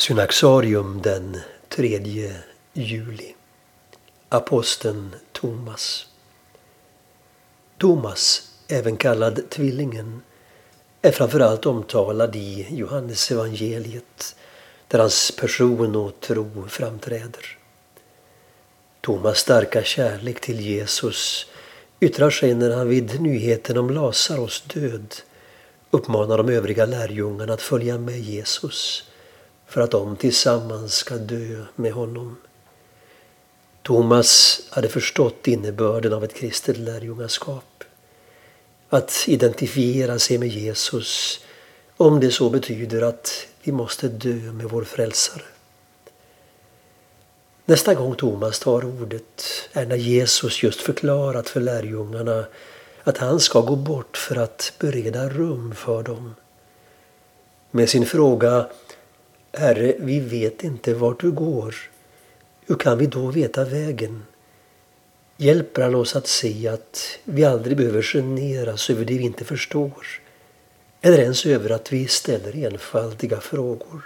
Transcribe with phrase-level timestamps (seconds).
[0.00, 2.32] Synaxarium den 3
[2.72, 3.34] juli.
[4.28, 6.06] Aposteln Thomas.
[7.78, 10.22] Thomas, även kallad Tvillingen,
[11.02, 14.36] är framförallt omtalad i Johannes evangeliet
[14.88, 17.58] där hans person och tro framträder.
[19.00, 21.46] Thomas starka kärlek till Jesus
[22.00, 25.14] yttrar sig när han vid nyheten om Lasaros död
[25.90, 29.09] uppmanar de övriga lärjungarna att följa med Jesus
[29.70, 32.36] för att de tillsammans ska dö med honom.
[33.82, 37.84] Thomas hade förstått innebörden av ett kristet lärjungaskap.
[38.88, 41.40] Att identifiera sig med Jesus
[41.96, 45.42] om det så betyder att vi måste dö med vår frälsare.
[47.64, 52.44] Nästa gång Thomas tar ordet är när Jesus just förklarat för lärjungarna
[53.04, 56.34] att han ska gå bort för att bereda rum för dem.
[57.70, 58.66] Med sin fråga
[59.52, 61.74] Herre, vi vet inte vart du går.
[62.66, 64.22] Hur kan vi då veta vägen?
[65.36, 70.06] Hjälper han oss att se att vi aldrig behöver generas över det vi inte förstår
[71.00, 74.02] eller ens över att vi ställer enfaldiga frågor.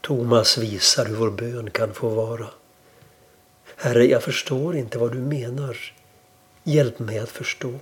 [0.00, 2.46] Thomas visar hur vår bön kan få vara.
[3.76, 5.76] Herre, jag förstår inte vad du menar.
[6.64, 7.74] Hjälp mig att förstå.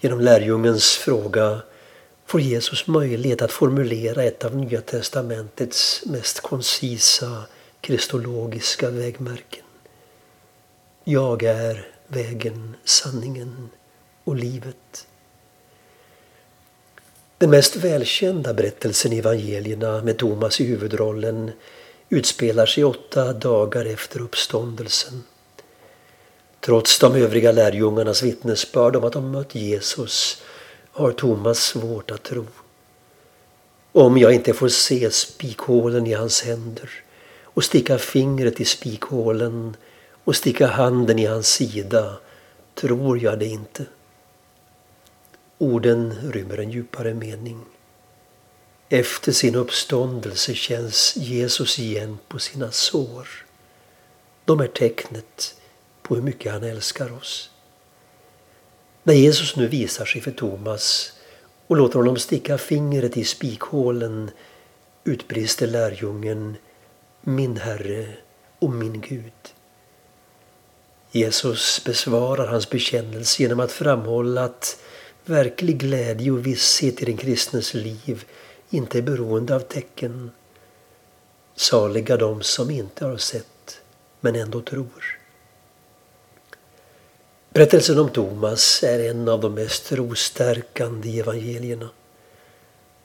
[0.00, 1.62] Genom lärjungens fråga
[2.34, 7.42] får Jesus möjlighet att formulera ett av Nya testamentets mest koncisa
[7.80, 9.64] kristologiska vägmärken.
[11.04, 13.68] Jag är vägen, sanningen
[14.24, 15.06] och livet.
[17.38, 21.50] Den mest välkända berättelsen i evangelierna med Thomas i huvudrollen
[22.08, 25.22] utspelar sig åtta dagar efter uppståndelsen.
[26.60, 30.42] Trots de övriga lärjungarnas vittnesbörd om att de mött Jesus
[30.94, 32.46] har Thomas svårt att tro.
[33.92, 36.90] Om jag inte får se spikhålen i hans händer
[37.42, 39.76] och sticka fingret i spikhålen
[40.24, 42.16] och sticka handen i hans sida
[42.74, 43.86] tror jag det inte.
[45.58, 47.64] Orden rymmer en djupare mening.
[48.88, 53.28] Efter sin uppståndelse känns Jesus igen på sina sår.
[54.44, 55.54] De är tecknet
[56.02, 57.50] på hur mycket han älskar oss.
[59.06, 61.12] När Jesus nu visar sig för Thomas
[61.66, 64.30] och låter honom sticka fingret i spikhålen
[65.04, 66.56] utbrister lärjungen
[67.20, 68.08] Min Herre
[68.58, 69.32] och min Gud.
[71.10, 74.82] Jesus besvarar hans bekännelse genom att framhålla att
[75.24, 78.24] verklig glädje och visshet i den kristnes liv
[78.70, 80.30] inte är beroende av tecken.
[81.54, 83.80] Saliga de som inte har sett
[84.20, 85.18] men ändå tror.
[87.54, 91.90] Berättelsen om Thomas är en av de mest trostärkande i evangelierna.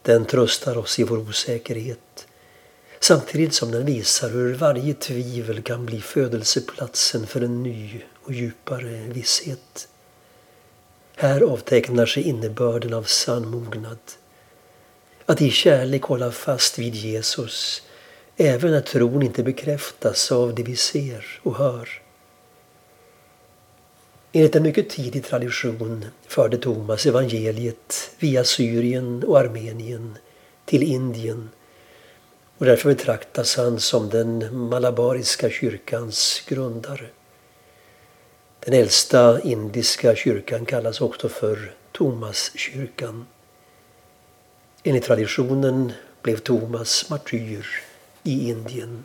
[0.02, 2.28] Den tröstar oss i vår osäkerhet
[3.00, 9.08] samtidigt som den visar hur varje tvivel kan bli födelseplatsen för en ny och djupare
[9.14, 9.88] visshet.
[11.16, 14.00] Här avtecknar sig innebörden av sann mognad.
[15.26, 17.82] Att i kärlek hålla fast vid Jesus
[18.38, 21.90] även när tron inte bekräftas av det vi ser och hör.
[24.32, 30.18] Enligt en mycket tidig tradition förde Thomas evangeliet via Syrien och Armenien
[30.66, 31.50] till Indien
[32.58, 37.06] och därför betraktas han som den malabariska kyrkans grundare.
[38.60, 43.26] Den äldsta indiska kyrkan kallas också för Thomaskyrkan.
[44.84, 45.92] Enligt traditionen
[46.22, 47.66] blev Thomas martyr
[48.24, 49.04] i Indien